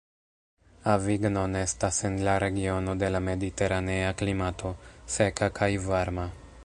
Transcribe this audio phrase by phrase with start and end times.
[0.93, 4.73] Avignon estas en la regiono de la mediteranea klimato,
[5.19, 6.27] seka kaj varma.